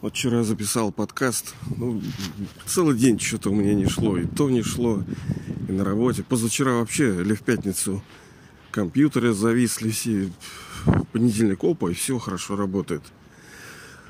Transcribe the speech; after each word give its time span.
Вот 0.00 0.14
вчера 0.14 0.44
записал 0.44 0.92
подкаст. 0.92 1.56
Ну, 1.76 2.00
целый 2.66 2.96
день 2.96 3.18
что-то 3.18 3.50
у 3.50 3.54
меня 3.54 3.74
не 3.74 3.86
шло. 3.86 4.16
И 4.16 4.26
то 4.26 4.48
не 4.48 4.62
шло, 4.62 5.02
и 5.68 5.72
на 5.72 5.84
работе. 5.84 6.22
Позавчера 6.22 6.74
вообще, 6.74 7.20
или 7.20 7.34
в 7.34 7.42
пятницу, 7.42 8.00
компьютеры 8.70 9.32
зависли 9.32 9.90
все. 9.90 10.30
Понедельник 11.10 11.64
опа, 11.64 11.90
и 11.90 11.94
все 11.94 12.18
хорошо 12.20 12.54
работает. 12.54 13.02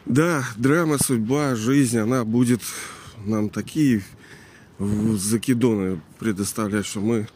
Да, 0.04 0.44
драма, 0.58 0.98
судьба, 0.98 1.54
жизнь, 1.54 1.96
она 1.96 2.22
будет 2.24 2.60
нам 3.24 3.48
такие 3.48 4.04
закидоны 4.78 6.02
предоставлять, 6.18 6.84
что 6.84 7.00
мы... 7.00 7.28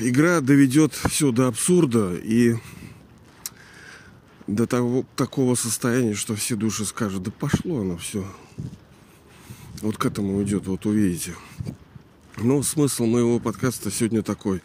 Игра 0.00 0.40
доведет 0.40 0.94
все 0.94 1.30
до 1.30 1.46
абсурда, 1.46 2.16
и 2.16 2.56
до 4.46 4.66
того, 4.66 5.04
такого 5.16 5.54
состояния, 5.54 6.14
что 6.14 6.34
все 6.34 6.56
души 6.56 6.84
скажут, 6.84 7.22
да 7.22 7.30
пошло 7.30 7.80
оно 7.80 7.96
все. 7.96 8.26
Вот 9.80 9.96
к 9.96 10.06
этому 10.06 10.42
идет, 10.42 10.66
вот 10.66 10.86
увидите. 10.86 11.34
Но 12.36 12.62
смысл 12.62 13.06
моего 13.06 13.38
подкаста 13.38 13.90
сегодня 13.90 14.22
такой. 14.22 14.62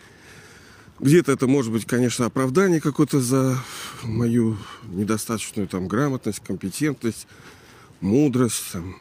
Где-то 1.00 1.32
это 1.32 1.48
может 1.48 1.72
быть, 1.72 1.86
конечно, 1.86 2.26
оправдание 2.26 2.82
какое-то 2.82 3.22
за 3.22 3.58
мою 4.04 4.58
недостаточную 4.84 5.68
там 5.68 5.88
грамотность, 5.88 6.42
компетентность, 6.42 7.26
мудрость, 8.02 8.74
там, 8.74 8.98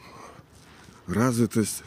развитость. 1.06 1.82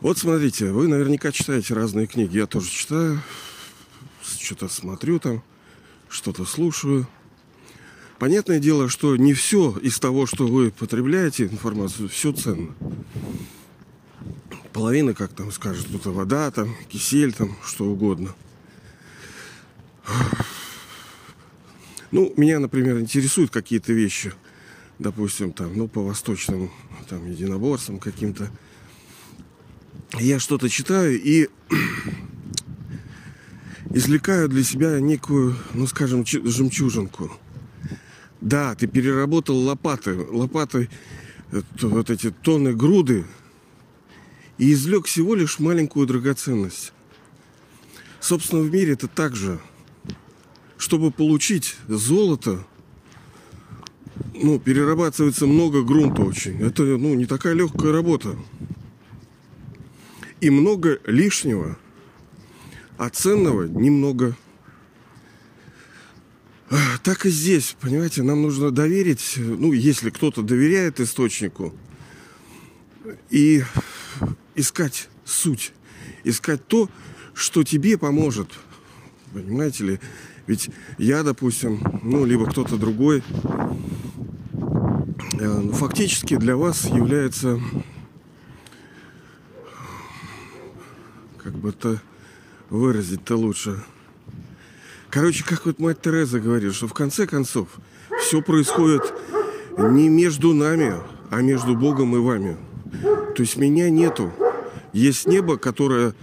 Вот 0.00 0.18
смотрите, 0.18 0.70
вы 0.72 0.88
наверняка 0.88 1.32
читаете 1.32 1.74
разные 1.74 2.06
книги. 2.06 2.36
Я 2.36 2.46
тоже 2.46 2.68
читаю, 2.68 3.22
что-то 4.22 4.68
смотрю 4.68 5.18
там, 5.18 5.42
что-то 6.08 6.44
слушаю. 6.44 7.06
Понятное 8.22 8.60
дело, 8.60 8.88
что 8.88 9.16
не 9.16 9.34
все 9.34 9.76
из 9.82 9.98
того, 9.98 10.26
что 10.26 10.46
вы 10.46 10.70
потребляете 10.70 11.46
информацию, 11.46 12.08
все 12.08 12.30
ценно. 12.30 12.72
Половина, 14.72 15.12
как 15.12 15.32
там 15.32 15.50
скажут, 15.50 15.88
это 15.92 16.12
вода, 16.12 16.48
там, 16.52 16.72
кисель, 16.88 17.32
там, 17.32 17.56
что 17.66 17.86
угодно. 17.86 18.32
Ну, 22.12 22.32
меня, 22.36 22.60
например, 22.60 23.00
интересуют 23.00 23.50
какие-то 23.50 23.92
вещи, 23.92 24.32
допустим, 25.00 25.52
там, 25.52 25.76
ну, 25.76 25.88
по 25.88 26.00
восточным, 26.00 26.70
там, 27.08 27.28
единоборствам 27.28 27.98
каким-то. 27.98 28.52
Я 30.20 30.38
что-то 30.38 30.68
читаю 30.68 31.20
и 31.20 31.48
извлекаю 33.90 34.48
для 34.48 34.62
себя 34.62 35.00
некую, 35.00 35.56
ну, 35.74 35.88
скажем, 35.88 36.24
жемчужинку– 36.24 37.28
да, 38.42 38.74
ты 38.74 38.88
переработал 38.88 39.56
лопаты, 39.56 40.14
лопатой 40.16 40.90
вот 41.80 42.10
эти 42.10 42.30
тонны 42.30 42.74
груды 42.74 43.24
и 44.58 44.72
извлек 44.72 45.06
всего 45.06 45.34
лишь 45.34 45.60
маленькую 45.60 46.06
драгоценность. 46.06 46.92
Собственно, 48.20 48.62
в 48.62 48.72
мире 48.72 48.94
это 48.94 49.06
так 49.06 49.36
же. 49.36 49.60
Чтобы 50.76 51.12
получить 51.12 51.76
золото, 51.86 52.66
ну, 54.34 54.58
перерабатывается 54.58 55.46
много 55.46 55.82
грунта 55.82 56.22
очень. 56.22 56.60
Это, 56.60 56.82
ну, 56.82 57.14
не 57.14 57.26
такая 57.26 57.54
легкая 57.54 57.92
работа. 57.92 58.36
И 60.40 60.50
много 60.50 60.98
лишнего, 61.06 61.78
а 62.98 63.08
ценного 63.08 63.64
немного. 63.64 64.36
Так 67.02 67.26
и 67.26 67.30
здесь, 67.30 67.76
понимаете, 67.80 68.22
нам 68.22 68.42
нужно 68.42 68.70
доверить, 68.70 69.34
ну, 69.36 69.72
если 69.72 70.10
кто-то 70.10 70.42
доверяет 70.42 71.00
источнику, 71.00 71.74
и 73.30 73.64
искать 74.54 75.08
суть, 75.24 75.72
искать 76.24 76.66
то, 76.66 76.88
что 77.34 77.64
тебе 77.64 77.98
поможет. 77.98 78.48
Понимаете 79.32 79.84
ли? 79.84 80.00
Ведь 80.46 80.70
я, 80.98 81.22
допустим, 81.22 81.82
ну, 82.02 82.24
либо 82.24 82.46
кто-то 82.46 82.76
другой, 82.76 83.22
э, 85.32 85.46
ну, 85.46 85.72
фактически 85.72 86.36
для 86.36 86.56
вас 86.56 86.84
является, 86.84 87.60
как 91.38 91.54
бы 91.54 91.70
это 91.70 92.02
выразить-то 92.70 93.36
лучше, 93.36 93.82
Короче, 95.12 95.44
как 95.44 95.66
вот 95.66 95.78
мать 95.78 96.00
Тереза 96.00 96.40
говорит, 96.40 96.72
что 96.72 96.88
в 96.88 96.94
конце 96.94 97.26
концов 97.26 97.68
все 98.18 98.40
происходит 98.40 99.12
не 99.76 100.08
между 100.08 100.54
нами, 100.54 100.94
а 101.28 101.42
между 101.42 101.76
Богом 101.76 102.16
и 102.16 102.18
вами. 102.18 102.56
То 103.36 103.42
есть 103.42 103.58
меня 103.58 103.90
нету. 103.90 104.32
Есть 104.94 105.26
небо, 105.26 105.58
которое 105.58 106.14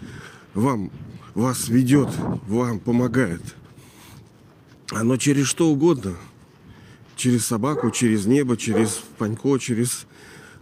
вам, 0.56 0.90
вас 1.36 1.70
ведет, 1.70 2.10
вам 2.48 2.80
помогает. 2.80 3.42
Оно 4.90 5.18
через 5.18 5.46
что 5.46 5.68
угодно. 5.68 6.16
Через 7.16 7.46
собаку, 7.46 7.92
через 7.92 8.26
небо, 8.26 8.58
через 8.58 9.04
панько, 9.20 9.60
через 9.60 10.08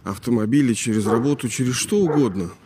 автомобили, 0.04 0.74
через 0.74 1.06
работу, 1.06 1.48
через 1.48 1.76
что 1.76 1.96
угодно– 1.96 2.50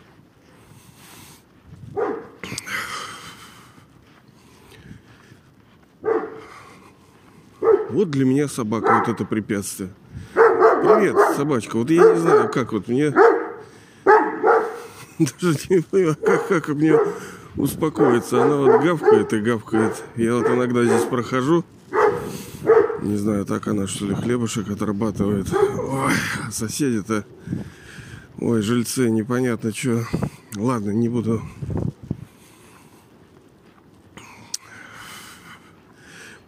Вот 8.03 8.11
для 8.11 8.25
меня 8.25 8.49
собака 8.49 8.99
вот 8.99 9.15
это 9.15 9.25
препятствие. 9.25 9.89
Привет, 10.35 11.17
собачка. 11.37 11.77
Вот 11.77 11.89
я 11.89 12.15
не 12.15 12.19
знаю, 12.19 12.51
как 12.51 12.73
вот 12.73 12.89
мне... 12.89 13.11
Даже 15.21 15.59
не 15.69 15.83
понимаю, 15.83 16.17
как, 16.17 16.49
как 16.49 16.69
мне 16.71 16.99
успокоиться. 17.55 18.43
Она 18.43 18.57
вот 18.57 18.83
гавкает 18.83 19.33
и 19.33 19.39
гавкает. 19.39 20.03
Я 20.17 20.35
вот 20.35 20.49
иногда 20.49 20.85
здесь 20.85 21.05
прохожу. 21.05 21.65
Не 23.03 23.15
знаю, 23.15 23.45
так 23.45 23.69
она 23.69 23.87
что 23.87 24.07
ли 24.07 24.17
хлебушек 24.17 24.69
отрабатывает. 24.69 25.47
Ой, 25.55 26.13
соседи-то... 26.51 27.25
Ой, 28.41 28.63
жильцы, 28.63 29.11
непонятно 29.11 29.73
что. 29.73 30.03
Ладно, 30.57 30.91
не 30.91 31.09
буду 31.09 31.41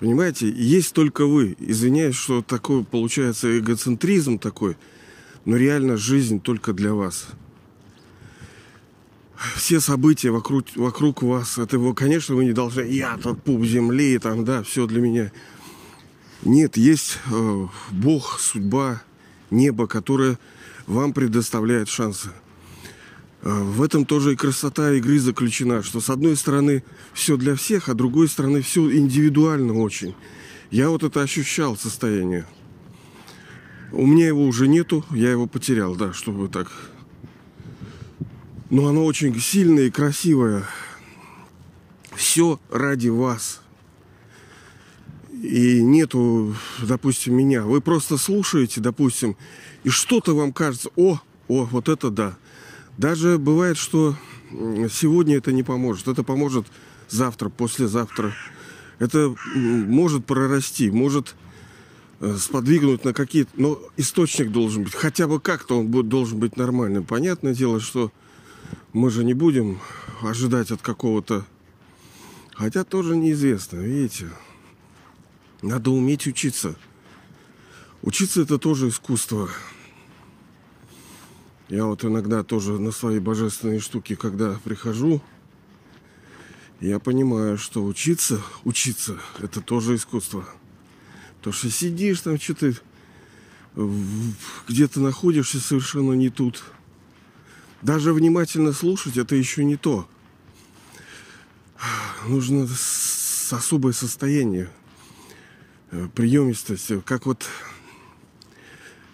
Понимаете, 0.05 0.51
есть 0.51 0.93
только 0.93 1.25
вы. 1.25 1.57
Извиняюсь, 1.59 2.15
что 2.15 2.43
такой 2.43 2.85
получается 2.85 3.59
эгоцентризм 3.59 4.39
такой, 4.39 4.77
но 5.47 5.57
реально 5.57 5.97
жизнь 5.97 6.43
только 6.43 6.75
для 6.75 6.93
вас. 6.93 7.29
Все 9.57 9.81
события 9.81 10.31
вокруг, 10.31 10.67
вокруг 10.77 11.23
вас, 11.23 11.57
это, 11.57 11.79
вы, 11.79 11.95
конечно, 11.95 12.35
вы 12.35 12.45
не 12.45 12.53
должны, 12.53 12.83
я 12.83 13.17
тут 13.17 13.43
пуп 13.43 13.65
земли, 13.65 14.19
там, 14.19 14.45
да, 14.45 14.63
все 14.63 14.87
для 14.87 15.01
меня. 15.01 15.33
Нет, 16.43 16.77
есть 16.77 17.17
э, 17.33 17.67
Бог, 17.91 18.39
судьба, 18.41 19.03
небо, 19.51 19.87
которое 19.87 20.39
вам 20.87 21.15
предоставляет 21.15 21.89
шансы. 21.89 22.29
А, 23.45 23.63
в 23.63 23.83
этом 23.83 24.07
тоже 24.07 24.33
и 24.33 24.37
красота 24.37 24.93
игры 24.95 25.19
заключена, 25.19 25.83
что 25.83 26.01
с 26.01 26.09
одной 26.09 26.35
стороны 26.35 26.83
все 27.13 27.37
для 27.37 27.55
всех, 27.55 27.91
а 27.91 27.93
с 27.93 27.97
другой 27.97 28.29
стороны 28.29 28.63
все 28.63 28.91
индивидуально 28.91 29.75
очень. 29.75 30.15
Я 30.71 30.89
вот 30.89 31.03
это 31.03 31.21
ощущал 31.21 31.77
состояние. 31.77 32.47
У 33.93 34.07
меня 34.07 34.29
его 34.29 34.47
уже 34.47 34.67
нету, 34.67 35.05
я 35.11 35.31
его 35.31 35.47
потерял, 35.47 35.95
да, 35.95 36.15
чтобы 36.15 36.49
так. 36.49 36.73
Но 38.71 38.89
оно 38.89 39.05
очень 39.05 39.39
сильное 39.39 39.85
и 39.85 39.91
красивое. 39.91 40.65
Все 42.17 42.59
ради 42.71 43.09
вас. 43.09 43.61
И 45.43 45.83
нету, 45.83 46.57
допустим, 46.81 47.37
меня. 47.37 47.65
Вы 47.65 47.83
просто 47.83 48.17
слушаете, 48.17 48.81
допустим, 48.81 49.37
и 49.85 49.91
что-то 49.91 50.35
вам 50.35 50.55
кажется, 50.55 50.89
о, 50.97 51.21
о, 51.47 51.65
вот 51.67 51.91
это 51.91 52.09
да. 52.09 52.39
Даже 52.97 53.39
бывает, 53.39 53.77
что 53.77 54.17
сегодня 54.51 55.37
это 55.37 55.53
не 55.53 55.63
поможет. 55.63 56.09
Это 56.09 56.23
поможет 56.23 56.67
завтра, 57.09 57.49
послезавтра. 57.49 58.33
Это 58.99 59.35
может 59.57 60.25
прорасти, 60.25 60.91
может 60.91 61.35
э, 62.21 62.37
сподвигнуть 62.39 63.05
на 63.05 63.13
какие-то... 63.13 63.51
Но 63.55 63.81
источник 63.97 64.53
должен 64.53 64.85
быть. 64.85 64.95
Хотя 64.95 65.27
бы 65.27 65.41
как-то 65.41 65.81
он 65.81 65.91
должен 66.09 66.39
быть 66.39 66.57
нормальным. 66.57 67.05
Понятное 67.05 67.55
дело, 67.55 67.81
что 67.81 68.13
мы 68.93 69.11
же 69.11 69.25
не 69.25 69.35
будем 69.35 69.81
ожидать 70.23 70.71
от 70.71 70.81
какого-то... 70.81 71.45
Хотя 72.55 72.85
тоже 72.85 73.17
неизвестно, 73.17 73.79
видите. 73.79 74.31
Надо 75.61 75.91
уметь 75.91 76.29
учиться. 76.29 76.77
Учиться 78.01 78.43
это 78.43 78.59
тоже 78.59 78.91
искусство. 78.91 79.49
Я 81.75 81.87
вот 81.87 82.05
иногда 82.05 82.45
тоже 82.45 82.79
на 82.79 82.93
свои 82.93 83.19
божественные 83.19 83.81
штуки, 83.81 84.15
когда 84.15 84.61
прихожу, 84.63 85.21
я 86.79 87.01
понимаю, 87.01 87.59
что 87.59 87.85
учиться, 87.85 88.41
учиться, 88.63 89.19
это 89.41 89.61
тоже 89.61 89.97
искусство. 89.97 90.49
То, 91.43 91.51
что 91.51 91.69
сидишь 91.71 92.21
там, 92.21 92.39
что-то 92.39 92.75
где 94.69 94.87
ты 94.87 95.01
находишься 95.01 95.59
совершенно 95.59 96.13
не 96.13 96.31
тут. 96.31 96.63
Даже 97.83 98.13
внимательно 98.13 98.73
слушать 98.73 99.17
это 99.17 99.35
еще 99.35 99.65
не 99.65 99.77
то. 99.77 100.09
Нужно 102.29 102.69
особое 103.51 103.93
состояние, 103.93 104.71
э, 105.91 106.07
приемистость, 106.15 107.05
как 107.05 107.27
вот 107.27 107.45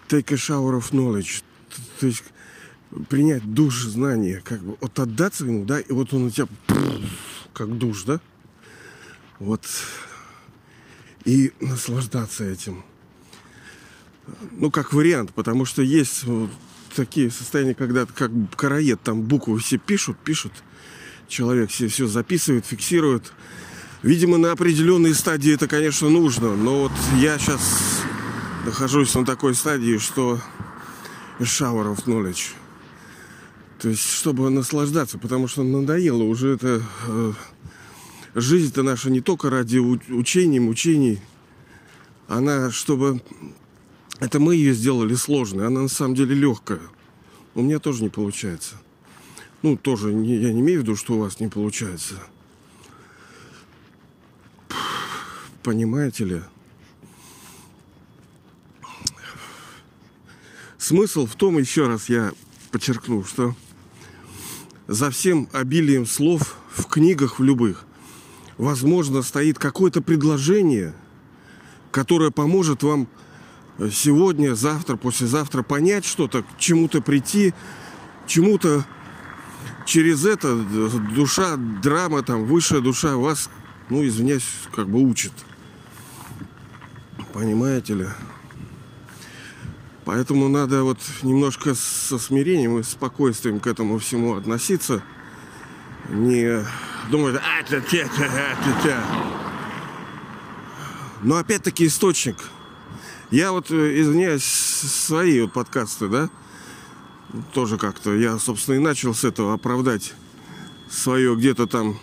take 0.09 0.31
a 0.31 0.35
shower 0.35 0.77
of 0.77 0.91
knowledge, 0.91 1.41
то 1.99 2.05
есть 2.05 2.23
принять 3.09 3.53
душ 3.53 3.83
знания, 3.83 4.41
как 4.43 4.61
бы 4.61 4.77
вот 4.79 4.99
отдаться 4.99 5.45
ему, 5.45 5.65
да, 5.65 5.79
и 5.79 5.91
вот 5.91 6.13
он 6.13 6.25
у 6.25 6.29
тебя 6.29 6.47
как 7.53 7.77
душ, 7.77 8.03
да, 8.03 8.19
вот 9.39 9.65
и 11.25 11.53
наслаждаться 11.59 12.43
этим. 12.43 12.83
Ну, 14.51 14.71
как 14.71 14.93
вариант, 14.93 15.33
потому 15.33 15.65
что 15.65 15.81
есть 15.81 16.23
вот 16.23 16.49
такие 16.95 17.31
состояния, 17.31 17.73
когда 17.73 18.05
как 18.05 18.31
караед, 18.55 19.01
там 19.01 19.21
буквы 19.21 19.59
все 19.59 19.77
пишут, 19.77 20.17
пишут, 20.17 20.53
человек 21.27 21.69
все, 21.69 21.87
все 21.87 22.07
записывает, 22.07 22.65
фиксирует. 22.65 23.33
Видимо, 24.03 24.37
на 24.37 24.51
определенной 24.51 25.13
стадии 25.13 25.53
это, 25.53 25.67
конечно, 25.67 26.09
нужно, 26.09 26.55
но 26.55 26.83
вот 26.83 26.91
я 27.17 27.37
сейчас 27.37 28.01
нахожусь 28.65 29.13
на 29.13 29.25
такой 29.25 29.53
стадии, 29.53 29.97
что 29.97 30.39
of 31.39 32.05
knowledge. 32.05 32.53
То 33.81 33.89
есть, 33.89 34.03
чтобы 34.03 34.51
наслаждаться, 34.51 35.17
потому 35.17 35.47
что 35.47 35.63
надоело 35.63 36.21
уже 36.21 36.53
это 36.53 36.83
э, 37.07 37.33
жизнь-то 38.35 38.83
наша 38.83 39.09
не 39.09 39.21
только 39.21 39.49
ради 39.49 39.79
учений, 39.79 40.59
мучений, 40.59 41.19
она, 42.27 42.69
чтобы... 42.69 43.23
Это 44.19 44.39
мы 44.39 44.55
ее 44.55 44.75
сделали 44.75 45.15
сложной, 45.15 45.65
она 45.65 45.81
на 45.81 45.87
самом 45.87 46.13
деле 46.13 46.35
легкая. 46.35 46.81
У 47.55 47.63
меня 47.63 47.79
тоже 47.79 48.03
не 48.03 48.09
получается. 48.09 48.75
Ну, 49.63 49.75
тоже 49.77 50.13
не, 50.13 50.35
я 50.35 50.53
не 50.53 50.61
имею 50.61 50.81
в 50.81 50.83
виду, 50.83 50.95
что 50.95 51.15
у 51.15 51.19
вас 51.19 51.39
не 51.39 51.47
получается. 51.47 52.21
Понимаете 55.63 56.25
ли? 56.25 56.41
Смысл 60.77 61.25
в 61.25 61.33
том, 61.33 61.57
еще 61.57 61.87
раз 61.87 62.09
я 62.09 62.31
подчеркну, 62.71 63.23
что 63.23 63.55
за 64.87 65.11
всем 65.11 65.47
обилием 65.53 66.05
слов 66.05 66.55
в 66.75 66.85
книгах 66.85 67.39
в 67.39 67.43
любых 67.43 67.85
возможно, 68.61 69.23
стоит 69.23 69.57
какое-то 69.57 70.01
предложение, 70.01 70.93
которое 71.89 72.29
поможет 72.29 72.83
вам 72.83 73.07
сегодня, 73.91 74.53
завтра, 74.53 74.97
послезавтра 74.97 75.63
понять 75.63 76.05
что-то, 76.05 76.43
к 76.43 76.57
чему-то 76.59 77.01
прийти, 77.01 77.55
чему-то 78.27 78.85
через 79.85 80.25
это 80.25 80.55
душа, 81.15 81.55
драма, 81.57 82.21
там, 82.21 82.45
высшая 82.45 82.81
душа 82.81 83.17
вас, 83.17 83.49
ну, 83.89 84.05
извиняюсь, 84.05 84.45
как 84.75 84.87
бы 84.87 85.01
учит. 85.01 85.33
Понимаете 87.33 87.95
ли? 87.95 88.07
Поэтому 90.05 90.49
надо 90.49 90.83
вот 90.83 90.97
немножко 91.21 91.75
со 91.75 92.17
смирением 92.17 92.79
и 92.79 92.83
спокойствием 92.83 93.59
к 93.59 93.67
этому 93.67 93.99
всему 93.99 94.35
относиться. 94.35 95.03
Не 96.09 96.65
думают, 97.09 97.41
а, 97.43 97.63
тя, 97.63 97.81
тя, 97.81 98.07
тя, 98.07 98.81
тя. 98.83 99.03
Но 101.21 101.37
опять-таки 101.37 101.85
источник. 101.85 102.37
Я 103.29 103.51
вот, 103.51 103.69
э, 103.69 104.01
извиняюсь, 104.01 104.43
свои 104.43 105.41
вот 105.41 105.53
подкасты, 105.53 106.07
да, 106.07 106.29
тоже 107.53 107.77
как-то, 107.77 108.13
я, 108.15 108.39
собственно, 108.39 108.75
и 108.75 108.79
начал 108.79 109.13
с 109.13 109.23
этого 109.23 109.53
оправдать 109.53 110.13
свое 110.89 111.35
где-то 111.35 111.67
там. 111.67 111.99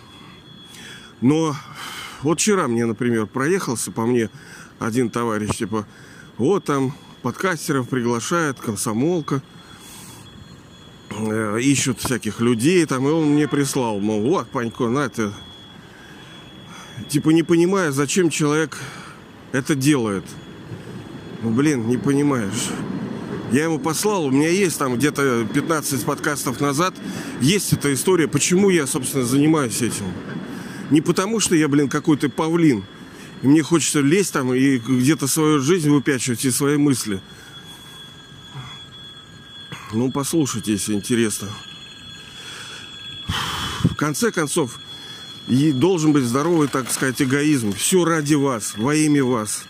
Но 1.21 1.55
вот 2.21 2.39
вчера 2.39 2.67
мне, 2.67 2.85
например, 2.85 3.27
проехался 3.27 3.91
по 3.91 4.05
мне 4.05 4.29
один 4.79 5.09
товарищ, 5.09 5.57
типа, 5.57 5.85
вот 6.37 6.63
там 6.63 6.95
подкастеров 7.19 7.89
приглашает, 7.89 8.59
комсомолка– 8.59 9.41
Э, 11.11 11.59
ищут 11.59 11.99
всяких 11.99 12.39
людей, 12.39 12.85
там, 12.85 13.07
и 13.07 13.11
он 13.11 13.31
мне 13.31 13.47
прислал, 13.47 13.99
мол, 13.99 14.21
вот, 14.21 14.47
Панько, 14.49 14.87
на 14.87 14.99
это. 14.99 15.33
Типа 17.07 17.29
не 17.31 17.43
понимая, 17.43 17.91
зачем 17.91 18.29
человек 18.29 18.77
это 19.51 19.75
делает. 19.75 20.23
Ну, 21.41 21.49
блин, 21.49 21.87
не 21.87 21.97
понимаешь. 21.97 22.69
Я 23.51 23.63
ему 23.63 23.79
послал, 23.79 24.25
у 24.25 24.31
меня 24.31 24.49
есть 24.49 24.77
там 24.77 24.95
где-то 24.95 25.47
15 25.51 26.05
подкастов 26.05 26.59
назад, 26.61 26.93
есть 27.41 27.73
эта 27.73 27.91
история, 27.93 28.27
почему 28.27 28.69
я, 28.69 28.85
собственно, 28.85 29.23
занимаюсь 29.23 29.81
этим. 29.81 30.05
Не 30.91 31.01
потому, 31.01 31.39
что 31.39 31.55
я, 31.55 31.67
блин, 31.67 31.89
какой-то 31.89 32.29
павлин, 32.29 32.83
и 33.41 33.47
мне 33.47 33.63
хочется 33.63 34.01
лезть 34.01 34.33
там 34.33 34.53
и 34.53 34.77
где-то 34.77 35.27
свою 35.27 35.59
жизнь 35.59 35.89
выпячивать 35.89 36.45
и 36.45 36.51
свои 36.51 36.77
мысли– 36.77 37.21
ну, 39.91 40.11
послушайте, 40.11 40.73
если 40.73 40.93
интересно. 40.93 41.49
В 43.83 43.95
конце 43.95 44.31
концов, 44.31 44.79
и 45.47 45.71
должен 45.71 46.13
быть 46.13 46.25
здоровый, 46.25 46.67
так 46.67 46.91
сказать, 46.91 47.21
эгоизм. 47.21 47.73
Все 47.73 48.05
ради 48.05 48.35
вас, 48.35 48.75
во 48.77 48.93
имя 48.93 49.23
вас. 49.23 49.63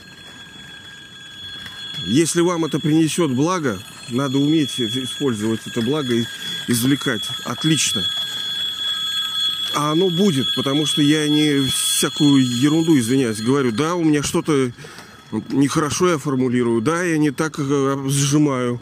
Если 2.06 2.42
вам 2.42 2.66
это 2.66 2.80
принесет 2.80 3.32
благо, 3.32 3.82
надо 4.10 4.40
уметь 4.40 4.80
использовать 4.82 5.62
это 5.66 5.82
благо 5.82 6.14
и 6.14 6.26
извлекать. 6.68 7.24
Отлично. 7.46 8.04
А 9.76 9.92
оно 9.92 10.10
будет, 10.10 10.48
потому 10.56 10.86
что 10.86 11.02
я 11.02 11.28
не 11.28 11.68
всякую 11.68 12.44
ерунду, 12.44 12.98
извиняюсь, 12.98 13.42
говорю. 13.42 13.72
Да, 13.72 13.96
у 13.96 14.04
меня 14.04 14.24
что-то 14.24 14.72
нехорошо 15.50 16.10
я 16.10 16.18
формулирую. 16.18 16.82
Да, 16.82 17.04
я 17.04 17.18
не 17.18 17.32
так 17.32 17.60
э, 17.60 18.06
сжимаю 18.08 18.82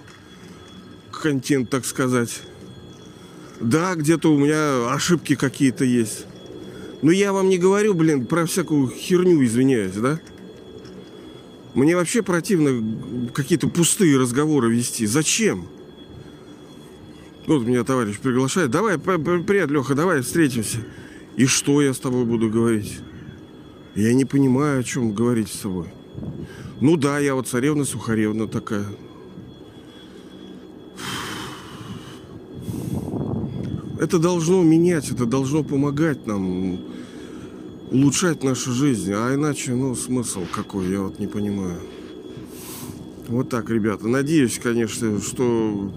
контент, 1.12 1.69
так 1.69 1.86
сказать. 1.86 2.42
Да, 3.60 3.95
где-то 3.95 4.31
у 4.31 4.38
меня 4.38 4.94
ошибки 4.94 5.36
какие-то 5.36 5.84
есть. 5.84 6.25
Но 7.01 7.12
я 7.12 7.34
вам 7.34 7.50
не 7.50 7.57
говорю, 7.57 7.94
блин, 7.94 8.25
про 8.25 8.45
всякую 8.45 8.89
херню, 8.89 9.44
извиняюсь, 9.44 9.94
да? 9.94 10.19
Мне 11.74 11.96
вообще 11.96 12.24
противно 12.24 13.32
какие-то 13.34 13.67
пустые 13.67 14.17
разговоры 14.17 14.74
вести. 14.74 15.06
Зачем? 15.06 15.67
Вот 17.48 17.66
меня 17.66 17.86
товарищ 17.86 18.20
приглашает. 18.20 18.72
Давай, 18.72 18.98
привет, 18.98 19.72
Леха, 19.72 19.96
давай 19.96 20.22
встретимся. 20.22 20.80
И 21.38 21.46
что 21.46 21.82
я 21.82 21.94
с 21.94 22.00
тобой 22.00 22.25
буду 22.25 22.50
говорить? 22.50 23.00
Я 23.96 24.13
не 24.13 24.25
понимаю, 24.25 24.82
о 24.82 24.84
чем 24.84 25.13
говорить 25.13 25.48
с 25.48 25.60
тобой. 25.60 25.88
Ну 26.82 26.98
да, 26.98 27.20
я 27.20 27.36
вот 27.36 27.48
царевна 27.48 27.86
Сухаревна 27.86 28.48
такая. 28.48 28.86
Это 33.98 34.20
должно 34.20 34.62
менять, 34.62 35.10
это 35.10 35.25
должно 35.25 35.63
помогать 35.63 36.27
нам 36.27 36.82
улучшать 37.92 38.44
нашу 38.44 38.74
жизнь. 38.74 39.13
А 39.13 39.34
иначе, 39.34 39.74
ну, 39.74 39.96
смысл 39.96 40.42
какой, 40.51 40.92
я 40.92 41.01
вот 41.01 41.18
не 41.18 41.27
понимаю. 41.27 41.80
Вот 43.30 43.50
так, 43.50 43.70
ребята. 43.70 44.10
Надеюсь, 44.10 44.60
конечно, 44.62 45.22
что... 45.22 45.94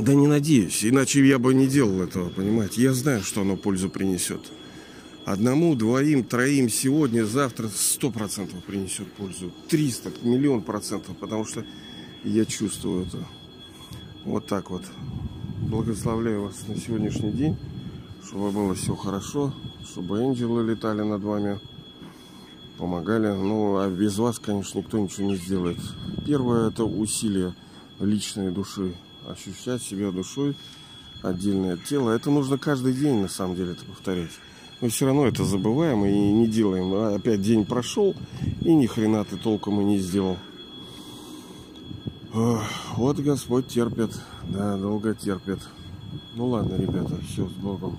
Да 0.00 0.14
не 0.14 0.26
надеюсь, 0.26 0.84
иначе 0.84 1.26
я 1.26 1.38
бы 1.38 1.52
не 1.52 1.66
делал 1.66 2.00
этого, 2.00 2.30
понимаете. 2.30 2.82
Я 2.82 2.94
знаю, 2.94 3.22
что 3.22 3.42
оно 3.42 3.56
пользу 3.56 3.90
принесет. 3.90 4.40
Одному, 5.26 5.74
двоим, 5.74 6.24
троим 6.24 6.70
сегодня, 6.70 7.24
завтра 7.26 7.68
сто 7.68 8.10
процентов 8.10 8.64
принесет 8.64 9.12
пользу. 9.12 9.52
Триста, 9.68 10.10
миллион 10.22 10.62
процентов, 10.62 11.16
потому 11.18 11.44
что 11.44 11.64
я 12.24 12.46
чувствую 12.46 13.06
это. 13.06 13.18
Вот 14.24 14.46
так 14.46 14.70
вот 14.70 14.84
благословляю 15.60 16.44
вас 16.44 16.66
на 16.66 16.76
сегодняшний 16.76 17.32
день, 17.32 17.56
чтобы 18.24 18.50
было 18.50 18.74
все 18.74 18.94
хорошо, 18.96 19.52
чтобы 19.84 20.20
ангелы 20.20 20.64
летали 20.70 21.02
над 21.02 21.22
вами, 21.22 21.60
помогали. 22.78 23.28
Ну, 23.28 23.76
а 23.76 23.90
без 23.90 24.16
вас, 24.16 24.38
конечно, 24.38 24.78
никто 24.78 24.98
ничего 24.98 25.26
не 25.26 25.36
сделает. 25.36 25.78
Первое– 26.26 26.68
это 26.70 26.84
усилие 26.84 27.54
личной 28.00 28.50
души. 28.50 28.94
Ощущать 29.28 29.82
себя 29.82 30.10
душой, 30.10 30.56
отдельное 31.22 31.76
тело. 31.76 32.10
Это 32.10 32.30
нужно 32.30 32.58
каждый 32.58 32.94
день, 32.94 33.20
на 33.20 33.28
самом 33.28 33.56
деле, 33.56 33.72
это 33.72 33.84
повторять. 33.84 34.30
Мы 34.80 34.88
все 34.88 35.06
равно 35.06 35.26
это 35.26 35.44
забываем 35.44 36.04
и 36.04 36.32
не 36.32 36.46
делаем. 36.46 36.92
А 36.94 37.14
опять 37.16 37.42
день 37.42 37.66
прошел, 37.66 38.14
и 38.62 38.74
ни 38.74 38.86
хрена 38.86 39.24
ты 39.24 39.36
толком 39.36 39.80
и 39.80 39.84
не 39.84 39.98
сделал. 39.98 40.38
Вот 42.32 43.18
Господь 43.18 43.68
терпит, 43.68 44.18
да, 44.48 44.76
долго 44.76 45.14
терпит. 45.14 45.58
Ну 46.34 46.46
ладно, 46.46 46.76
ребята, 46.76 47.18
все, 47.28 47.46
с 47.46 47.52
Богом. 47.52 47.98